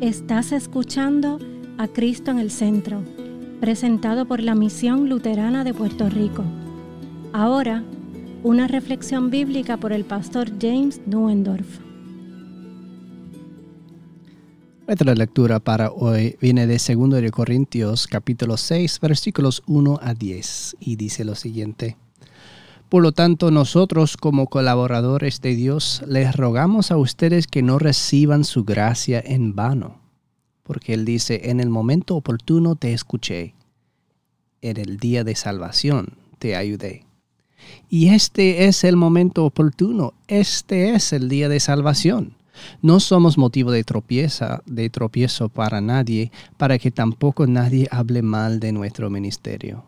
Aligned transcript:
Estás 0.00 0.52
escuchando 0.52 1.38
a 1.78 1.88
Cristo 1.88 2.30
en 2.30 2.38
el 2.38 2.50
Centro, 2.50 3.02
presentado 3.62 4.26
por 4.26 4.42
la 4.42 4.54
Misión 4.54 5.08
Luterana 5.08 5.64
de 5.64 5.72
Puerto 5.72 6.10
Rico. 6.10 6.44
Ahora, 7.32 7.82
una 8.42 8.68
reflexión 8.68 9.30
bíblica 9.30 9.78
por 9.78 9.94
el 9.94 10.04
pastor 10.04 10.50
James 10.60 11.00
Nuendorf. 11.06 11.78
Nuestra 14.86 15.14
lectura 15.14 15.60
para 15.60 15.90
hoy 15.90 16.36
viene 16.42 16.66
de 16.66 16.74
2 16.74 17.10
de 17.22 17.30
Corintios 17.30 18.06
capítulo 18.06 18.58
6 18.58 19.00
versículos 19.00 19.62
1 19.66 19.98
a 20.02 20.12
10 20.12 20.76
y 20.78 20.96
dice 20.96 21.24
lo 21.24 21.34
siguiente. 21.34 21.96
Por 22.88 23.02
lo 23.02 23.10
tanto, 23.10 23.50
nosotros 23.50 24.16
como 24.16 24.46
colaboradores 24.46 25.40
de 25.40 25.56
Dios 25.56 26.04
les 26.06 26.36
rogamos 26.36 26.92
a 26.92 26.96
ustedes 26.96 27.48
que 27.48 27.60
no 27.60 27.80
reciban 27.80 28.44
su 28.44 28.64
gracia 28.64 29.20
en 29.24 29.56
vano, 29.56 29.98
porque 30.62 30.94
Él 30.94 31.04
dice, 31.04 31.50
en 31.50 31.58
el 31.58 31.68
momento 31.68 32.14
oportuno 32.14 32.76
te 32.76 32.92
escuché, 32.92 33.54
en 34.62 34.76
el 34.76 34.98
día 34.98 35.24
de 35.24 35.34
salvación 35.34 36.10
te 36.38 36.54
ayudé. 36.54 37.04
Y 37.88 38.10
este 38.10 38.66
es 38.66 38.84
el 38.84 38.94
momento 38.94 39.44
oportuno, 39.44 40.14
este 40.28 40.94
es 40.94 41.12
el 41.12 41.28
día 41.28 41.48
de 41.48 41.58
salvación. 41.58 42.34
No 42.82 43.00
somos 43.00 43.36
motivo 43.36 43.72
de 43.72 43.82
tropieza, 43.82 44.62
de 44.64 44.90
tropiezo 44.90 45.48
para 45.48 45.80
nadie, 45.80 46.30
para 46.56 46.78
que 46.78 46.92
tampoco 46.92 47.48
nadie 47.48 47.88
hable 47.90 48.22
mal 48.22 48.60
de 48.60 48.70
nuestro 48.70 49.10
ministerio 49.10 49.84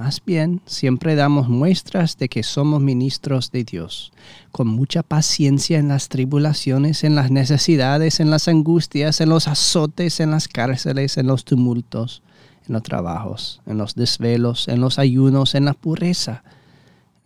más 0.00 0.22
bien, 0.24 0.62
siempre 0.64 1.14
damos 1.14 1.50
muestras 1.50 2.16
de 2.16 2.30
que 2.30 2.42
somos 2.42 2.80
ministros 2.80 3.52
de 3.52 3.64
Dios, 3.64 4.14
con 4.50 4.66
mucha 4.66 5.02
paciencia 5.02 5.78
en 5.78 5.88
las 5.88 6.08
tribulaciones, 6.08 7.04
en 7.04 7.14
las 7.14 7.30
necesidades, 7.30 8.18
en 8.18 8.30
las 8.30 8.48
angustias, 8.48 9.20
en 9.20 9.28
los 9.28 9.46
azotes, 9.46 10.20
en 10.20 10.30
las 10.30 10.48
cárceles, 10.48 11.18
en 11.18 11.26
los 11.26 11.44
tumultos, 11.44 12.22
en 12.66 12.72
los 12.72 12.82
trabajos, 12.82 13.60
en 13.66 13.76
los 13.76 13.94
desvelos, 13.94 14.68
en 14.68 14.80
los 14.80 14.98
ayunos, 14.98 15.54
en 15.54 15.66
la 15.66 15.74
pureza, 15.74 16.44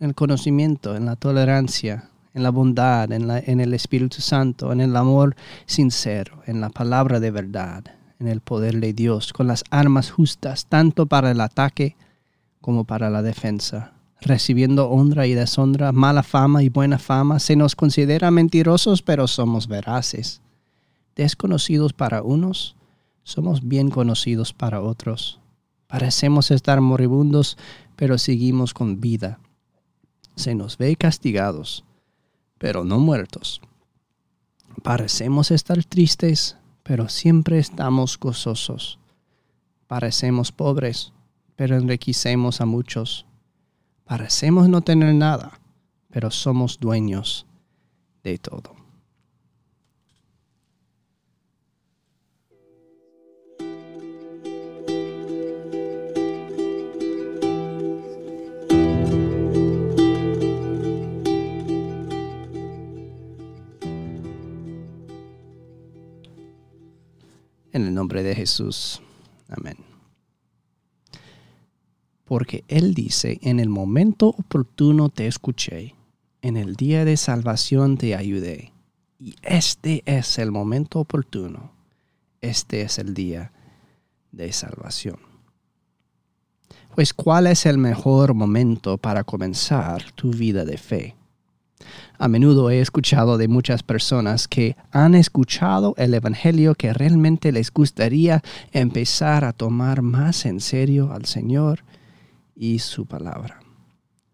en 0.01 0.09
el 0.09 0.13
conocimiento, 0.13 0.97
en 0.97 1.05
la 1.05 1.15
tolerancia, 1.15 2.09
en 2.33 2.43
la 2.43 2.49
bondad, 2.49 3.09
en, 3.13 3.61
el 3.61 3.73
Espíritu 3.73 4.19
Santo, 4.19 4.73
en 4.73 4.81
el 4.81 4.97
amor 4.97 5.37
sincero, 5.65 6.41
en 6.45 6.59
la 6.59 6.67
palabra 6.67 7.21
de 7.21 7.31
verdad, 7.31 7.85
en 8.19 8.27
el 8.27 8.41
poder 8.41 8.81
de 8.81 8.91
Dios, 8.91 9.31
con 9.31 9.47
las 9.47 9.63
armas 9.69 10.11
justas, 10.11 10.65
tanto 10.65 11.05
para 11.05 11.31
el 11.31 11.39
ataque, 11.39 11.95
como 12.65 12.85
para 12.85 13.11
la 13.11 13.21
defensa. 13.21 13.93
Recibiendo 14.19 14.89
honra 14.89 15.27
y 15.27 15.35
deshonra, 15.35 15.91
mala 15.91 16.23
fama 16.23 16.63
y 16.63 16.69
buena 16.69 16.97
fama, 16.97 17.37
se 17.37 17.55
nos 17.55 17.75
considera 17.75 18.31
mentirosos, 18.31 19.03
pero 19.03 19.27
somos 19.27 19.67
veraces. 19.67 20.41
Desconocidos 21.15 21.93
para 21.93 22.23
unos, 22.23 22.75
somos 23.23 23.67
bien 23.67 23.91
conocidos 23.91 24.51
para 24.51 24.81
otros. 24.81 25.39
Parecemos 25.85 26.49
estar 26.49 26.81
moribundos, 26.81 27.55
pero 27.95 28.17
seguimos 28.17 28.73
con 28.73 28.99
vida. 28.99 29.39
Se 30.35 30.55
nos 30.55 30.79
ve 30.79 30.95
castigados, 30.95 31.85
pero 32.57 32.83
no 32.83 32.97
muertos. 32.97 33.61
Parecemos 34.81 35.51
estar 35.51 35.83
tristes, 35.83 36.57
pero 36.81 37.09
siempre 37.09 37.59
estamos 37.59 38.17
gozosos. 38.19 38.97
Parecemos 39.85 40.51
pobres, 40.51 41.13
pero 41.55 41.77
enriquecemos 41.77 42.61
a 42.61 42.65
muchos. 42.65 43.25
Parecemos 44.03 44.69
no 44.69 44.81
tener 44.81 45.13
nada, 45.15 45.59
pero 46.09 46.29
somos 46.31 46.79
dueños 46.79 47.45
de 48.23 48.37
todo. 48.37 48.75
En 67.71 67.87
el 67.87 67.93
nombre 67.93 68.23
de 68.23 68.33
Jesús. 68.33 69.01
Amén 69.49 69.84
porque 72.35 72.65
Él 72.67 72.93
dice, 72.93 73.39
en 73.43 73.61
el 73.61 73.69
momento 73.69 74.27
oportuno 74.27 75.07
te 75.07 75.25
escuché, 75.25 75.95
en 76.41 76.57
el 76.57 76.75
día 76.75 77.05
de 77.05 77.15
salvación 77.15 77.95
te 77.95 78.13
ayudé. 78.13 78.73
Y 79.17 79.37
este 79.41 80.03
es 80.05 80.37
el 80.37 80.51
momento 80.51 80.99
oportuno, 80.99 81.71
este 82.41 82.81
es 82.81 82.99
el 82.99 83.13
día 83.13 83.53
de 84.33 84.51
salvación. 84.51 85.15
Pues 86.93 87.13
¿cuál 87.13 87.47
es 87.47 87.65
el 87.65 87.77
mejor 87.77 88.33
momento 88.33 88.97
para 88.97 89.23
comenzar 89.23 90.11
tu 90.11 90.31
vida 90.31 90.65
de 90.65 90.77
fe? 90.77 91.15
A 92.17 92.27
menudo 92.27 92.69
he 92.69 92.81
escuchado 92.81 93.37
de 93.37 93.47
muchas 93.47 93.81
personas 93.81 94.49
que 94.49 94.75
han 94.91 95.15
escuchado 95.15 95.93
el 95.95 96.13
Evangelio 96.13 96.75
que 96.75 96.91
realmente 96.91 97.53
les 97.53 97.71
gustaría 97.71 98.43
empezar 98.73 99.45
a 99.45 99.53
tomar 99.53 100.01
más 100.01 100.45
en 100.45 100.59
serio 100.59 101.13
al 101.13 101.23
Señor 101.23 101.85
y 102.55 102.79
su 102.79 103.05
palabra. 103.05 103.59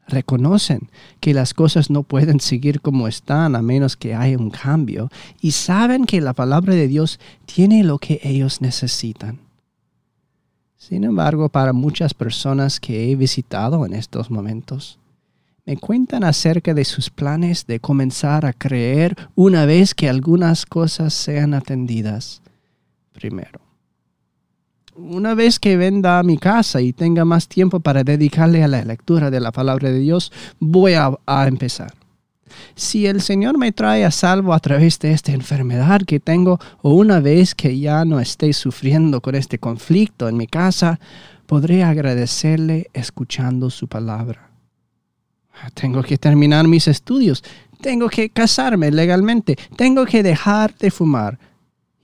Reconocen 0.08 0.90
que 1.20 1.34
las 1.34 1.54
cosas 1.54 1.90
no 1.90 2.04
pueden 2.04 2.40
seguir 2.40 2.82
como 2.82 3.08
están 3.08 3.56
a 3.56 3.62
menos 3.62 3.96
que 3.96 4.14
haya 4.14 4.38
un 4.38 4.50
cambio 4.50 5.10
y 5.42 5.52
saben 5.52 6.06
que 6.06 6.22
la 6.22 6.34
palabra 6.34 6.74
de 6.74 6.88
Dios 6.88 7.20
tiene 7.46 7.84
lo 7.84 7.98
que 7.98 8.20
ellos 8.24 8.62
necesitan. 8.62 9.40
Sin 10.78 11.04
embargo, 11.04 11.50
para 11.50 11.74
muchas 11.74 12.14
personas 12.14 12.80
que 12.80 13.10
he 13.10 13.16
visitado 13.16 13.86
en 13.86 13.94
estos 13.94 14.30
momentos, 14.32 15.00
me 15.66 15.78
cuentan 15.78 16.24
acerca 16.24 16.74
de 16.74 16.84
sus 16.84 17.10
planes 17.10 17.68
de 17.68 17.80
comenzar 17.80 18.46
a 18.46 18.54
creer 18.54 19.16
una 19.36 19.66
vez 19.66 19.94
que 19.94 20.10
algunas 20.10 20.66
cosas 20.66 21.14
sean 21.14 21.54
atendidas 21.54 22.42
primero 23.14 23.71
una 25.10 25.34
vez 25.34 25.60
que 25.60 25.78
venda 25.78 26.20
a 26.20 26.24
mi 26.24 26.38
casa 26.38 26.82
y 26.82 26.94
tenga 26.94 27.26
más 27.26 27.48
tiempo 27.48 27.80
para 27.80 28.04
dedicarle 28.04 28.64
a 28.64 28.68
la 28.68 28.84
lectura 28.84 29.32
de 29.32 29.40
la 29.40 29.52
palabra 29.52 29.90
de 29.90 30.00
Dios, 30.00 30.32
voy 30.60 30.94
a, 30.94 31.18
empezar. 31.48 31.94
Si 32.76 33.08
el 33.08 33.22
Señor 33.22 33.58
me 33.58 33.72
trae 33.72 34.06
a 34.06 34.12
salvo 34.12 34.54
a 34.54 34.60
través 34.60 35.00
de 35.00 35.14
esta 35.14 35.32
enfermedad 35.32 36.02
que 36.02 36.20
tengo, 36.20 36.60
o 36.82 36.94
una 36.94 37.20
vez 37.20 37.56
que 37.56 37.80
ya 37.80 38.06
no 38.06 38.20
esté 38.20 38.52
sufriendo 38.54 39.22
con 39.22 39.36
este 39.36 39.58
conflicto 39.58 40.28
en 40.28 40.38
mi 40.38 40.48
casa, 40.48 41.00
podré 41.46 41.84
agradecerle 41.84 42.90
escuchando 42.94 43.70
su 43.70 43.88
palabra. 43.88 44.52
Tengo 45.74 46.02
que 46.04 46.18
terminar 46.18 46.68
mis 46.68 46.88
estudios, 46.88 47.44
tengo 47.82 48.10
que 48.10 48.30
casarme 48.30 48.92
legalmente, 48.92 49.58
tengo 49.76 50.06
que 50.06 50.24
dejar 50.24 50.76
de 50.78 50.92
fumar, 50.92 51.40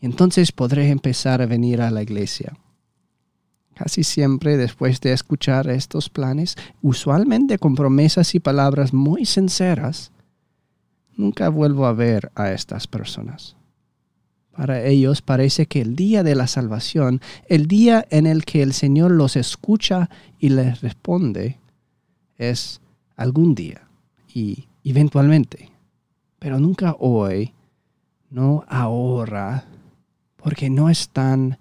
y 0.02 0.06
entonces 0.06 0.52
podré 0.52 0.90
empezar 0.90 1.41
a 1.41 1.46
venir 1.46 1.81
a 1.81 1.91
la 1.91 2.03
iglesia. 2.03 2.53
Casi 3.78 4.04
siempre 4.04 4.58
después 4.58 5.02
de 5.02 5.14
escuchar 5.14 5.70
estos 5.70 6.10
planes, 6.10 6.56
usualmente 6.82 7.60
con 7.60 7.76
promesas 7.76 8.34
y 8.34 8.40
palabras 8.40 8.92
muy 8.92 9.24
sinceras, 9.26 10.12
nunca 11.16 11.50
vuelvo 11.50 11.86
a 11.86 11.94
ver 11.94 12.32
a 12.34 12.52
estas 12.54 12.88
personas. 12.88 13.56
Para 14.52 14.84
ellos 14.84 15.22
parece 15.22 15.68
que 15.68 15.80
el 15.82 15.96
día 15.96 16.24
de 16.24 16.34
la 16.34 16.48
salvación, 16.48 17.22
el 17.46 17.68
día 17.68 18.04
en 18.10 18.26
el 18.26 18.46
que 18.46 18.64
el 18.64 18.74
Señor 18.74 19.12
los 19.12 19.36
escucha 19.36 20.10
y 20.40 20.50
les 20.50 20.82
responde, 20.82 21.60
es 22.36 22.82
algún 23.16 23.54
día 23.54 23.88
y 24.34 24.68
eventualmente, 24.84 25.72
pero 26.40 26.60
nunca 26.60 26.96
hoy, 26.98 27.54
no 28.32 28.66
ahora, 28.68 29.66
porque 30.36 30.72
no 30.72 30.90
están 30.90 31.60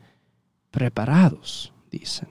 preparados 0.70 1.74
dicen. 1.98 2.28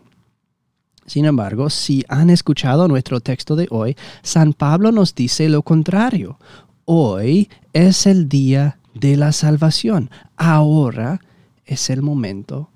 Sin 1.06 1.26
embargo, 1.26 1.70
si 1.70 2.04
han 2.08 2.30
escuchado 2.30 2.88
nuestro 2.88 3.20
texto 3.20 3.56
de 3.56 3.68
hoy, 3.70 3.96
San 4.24 4.54
Pablo 4.54 4.92
nos 4.92 5.14
dice 5.14 5.50
lo 5.50 5.62
contrario. 5.62 6.40
Hoy 6.86 7.50
es 7.74 8.08
el 8.08 8.28
día 8.28 8.80
de 8.94 9.16
la 9.16 9.32
salvación. 9.32 10.10
Ahora 10.36 11.22
es 11.66 11.90
el 11.90 12.02
momento 12.02 12.70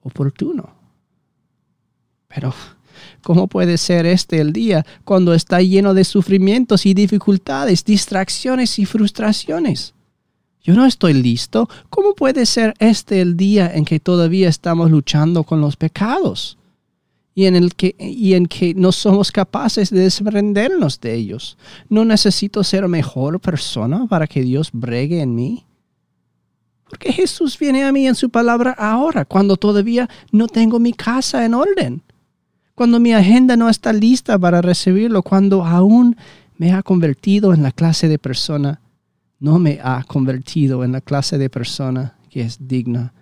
oportuno. 0.00 0.70
Pero, 2.28 2.54
¿cómo 3.22 3.46
puede 3.46 3.76
ser 3.76 4.06
este 4.06 4.40
el 4.40 4.52
día 4.52 4.84
cuando 5.04 5.34
está 5.34 5.60
lleno 5.60 5.92
de 5.92 6.04
sufrimientos 6.04 6.86
y 6.86 6.94
dificultades, 6.94 7.84
distracciones 7.84 8.78
y 8.78 8.86
frustraciones? 8.86 9.95
Yo 10.66 10.74
no 10.74 10.84
estoy 10.84 11.12
listo. 11.12 11.68
¿Cómo 11.90 12.16
puede 12.16 12.44
ser 12.44 12.74
este 12.80 13.20
el 13.20 13.36
día 13.36 13.72
en 13.72 13.84
que 13.84 14.00
todavía 14.00 14.48
estamos 14.48 14.90
luchando 14.90 15.44
con 15.44 15.60
los 15.60 15.76
pecados? 15.76 16.58
Y 17.36 17.44
en, 17.44 17.54
el 17.54 17.76
que, 17.76 17.94
y 18.00 18.34
en 18.34 18.46
que 18.46 18.74
no 18.74 18.90
somos 18.90 19.30
capaces 19.30 19.90
de 19.90 20.00
desprendernos 20.00 21.00
de 21.00 21.14
ellos. 21.14 21.56
¿No 21.88 22.04
necesito 22.04 22.64
ser 22.64 22.88
mejor 22.88 23.38
persona 23.38 24.06
para 24.08 24.26
que 24.26 24.42
Dios 24.42 24.70
bregue 24.72 25.20
en 25.20 25.36
mí? 25.36 25.64
Porque 26.90 27.12
Jesús 27.12 27.56
viene 27.56 27.84
a 27.84 27.92
mí 27.92 28.08
en 28.08 28.16
su 28.16 28.28
palabra 28.30 28.72
ahora, 28.76 29.24
cuando 29.24 29.56
todavía 29.56 30.10
no 30.32 30.48
tengo 30.48 30.80
mi 30.80 30.92
casa 30.92 31.44
en 31.44 31.54
orden, 31.54 32.02
cuando 32.74 32.98
mi 32.98 33.12
agenda 33.12 33.56
no 33.56 33.68
está 33.68 33.92
lista 33.92 34.36
para 34.36 34.62
recibirlo, 34.62 35.22
cuando 35.22 35.64
aún 35.64 36.16
me 36.56 36.72
ha 36.72 36.82
convertido 36.82 37.54
en 37.54 37.62
la 37.62 37.70
clase 37.70 38.08
de 38.08 38.18
persona, 38.18 38.80
no 39.38 39.58
me 39.58 39.78
ha 39.82 40.02
convertido 40.04 40.84
en 40.84 40.92
la 40.92 41.00
clase 41.00 41.38
de 41.38 41.50
persona 41.50 42.16
que 42.30 42.42
es 42.42 42.68
digna 42.68 43.12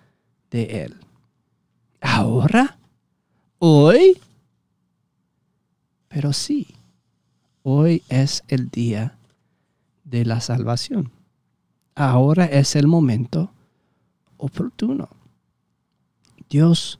de 0.51 0.83
Él. 0.83 0.95
¿Ahora? 2.01 2.77
¿Hoy? 3.59 4.21
Pero 6.07 6.33
sí, 6.33 6.67
hoy 7.63 8.03
es 8.09 8.43
el 8.47 8.69
día 8.69 9.17
de 10.03 10.23
la 10.23 10.39
salvación. 10.39 11.11
Ahora 11.95 12.45
es 12.45 12.75
el 12.75 12.87
momento 12.87 13.51
oportuno. 14.37 15.09
Dios 16.49 16.99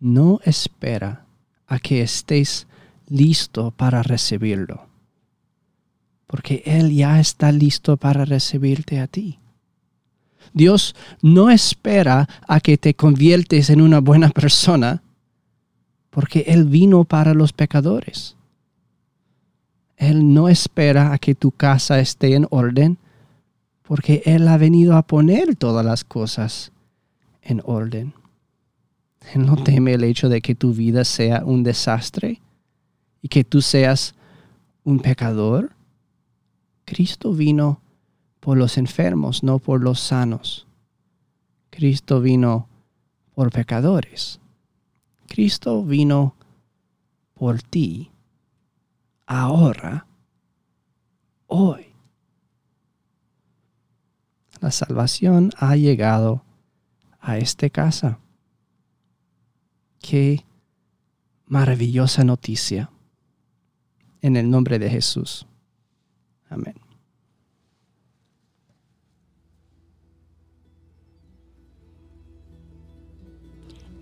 no 0.00 0.40
espera 0.44 1.24
a 1.66 1.78
que 1.78 2.02
estés 2.02 2.66
listo 3.08 3.70
para 3.70 4.02
recibirlo, 4.02 4.86
porque 6.32 6.62
Él 6.64 6.90
ya 6.94 7.20
está 7.20 7.52
listo 7.52 7.98
para 7.98 8.24
recibirte 8.24 9.00
a 9.00 9.06
ti. 9.06 9.38
Dios 10.54 10.96
no 11.20 11.50
espera 11.50 12.26
a 12.48 12.58
que 12.60 12.78
te 12.78 12.94
conviertes 12.94 13.68
en 13.68 13.82
una 13.82 14.00
buena 14.00 14.30
persona, 14.30 15.02
porque 16.08 16.44
Él 16.46 16.64
vino 16.64 17.04
para 17.04 17.34
los 17.34 17.52
pecadores. 17.52 18.34
Él 19.98 20.32
no 20.32 20.48
espera 20.48 21.12
a 21.12 21.18
que 21.18 21.34
tu 21.34 21.50
casa 21.50 22.00
esté 22.00 22.34
en 22.34 22.46
orden, 22.48 22.96
porque 23.82 24.22
Él 24.24 24.48
ha 24.48 24.56
venido 24.56 24.96
a 24.96 25.02
poner 25.02 25.54
todas 25.54 25.84
las 25.84 26.02
cosas 26.02 26.72
en 27.42 27.60
orden. 27.66 28.14
Él 29.34 29.44
no 29.44 29.62
teme 29.62 29.92
el 29.92 30.04
hecho 30.04 30.30
de 30.30 30.40
que 30.40 30.54
tu 30.54 30.72
vida 30.72 31.04
sea 31.04 31.42
un 31.44 31.62
desastre 31.62 32.40
y 33.20 33.28
que 33.28 33.44
tú 33.44 33.60
seas 33.60 34.14
un 34.82 34.98
pecador. 34.98 35.72
Cristo 36.92 37.32
vino 37.32 37.80
por 38.38 38.58
los 38.58 38.76
enfermos, 38.76 39.42
no 39.42 39.58
por 39.58 39.80
los 39.80 39.98
sanos. 39.98 40.66
Cristo 41.70 42.20
vino 42.20 42.68
por 43.34 43.50
pecadores. 43.50 44.40
Cristo 45.26 45.84
vino 45.84 46.36
por 47.32 47.62
ti 47.62 48.10
ahora, 49.24 50.06
hoy. 51.46 51.86
La 54.60 54.70
salvación 54.70 55.50
ha 55.56 55.74
llegado 55.76 56.44
a 57.20 57.38
esta 57.38 57.70
casa. 57.70 58.18
Qué 59.98 60.44
maravillosa 61.46 62.22
noticia. 62.22 62.90
En 64.20 64.36
el 64.36 64.50
nombre 64.50 64.78
de 64.78 64.90
Jesús. 64.90 65.46
Amén. 66.50 66.81